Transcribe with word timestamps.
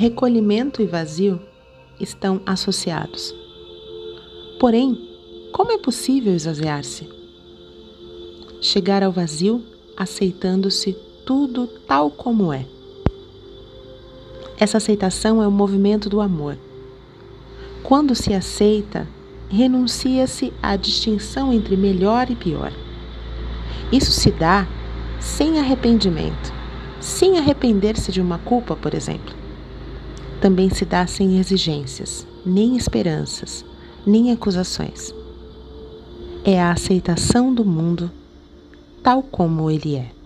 recolhimento 0.00 0.80
e 0.80 0.86
vazio 0.86 1.38
estão 2.00 2.40
associados. 2.46 3.34
Porém, 4.58 4.98
como 5.52 5.72
é 5.72 5.76
possível 5.76 6.34
esvaziar-se? 6.34 7.06
Chegar 8.62 9.02
ao 9.02 9.12
vazio 9.12 9.62
aceitando-se 9.94 10.96
tudo 11.26 11.66
tal 11.86 12.10
como 12.10 12.50
é. 12.50 12.64
Essa 14.58 14.78
aceitação 14.78 15.42
é 15.42 15.46
o 15.46 15.52
movimento 15.52 16.08
do 16.08 16.22
amor. 16.22 16.56
Quando 17.82 18.14
se 18.14 18.32
aceita, 18.32 19.06
renuncia-se 19.50 20.50
à 20.62 20.76
distinção 20.76 21.52
entre 21.52 21.76
melhor 21.76 22.30
e 22.30 22.36
pior. 22.36 22.72
Isso 23.92 24.12
se 24.12 24.30
dá 24.30 24.66
sem 25.18 25.58
arrependimento, 25.58 26.54
sem 27.00 27.36
arrepender-se 27.36 28.10
de 28.10 28.22
uma 28.22 28.38
culpa, 28.38 28.74
por 28.74 28.94
exemplo. 28.94 29.40
Também 30.40 30.70
se 30.70 30.84
dá 30.84 31.06
sem 31.06 31.38
exigências, 31.38 32.26
nem 32.44 32.76
esperanças, 32.76 33.64
nem 34.06 34.32
acusações. 34.32 35.14
É 36.44 36.60
a 36.60 36.72
aceitação 36.72 37.52
do 37.52 37.64
mundo 37.64 38.10
tal 39.02 39.22
como 39.22 39.70
ele 39.70 39.96
é. 39.96 40.19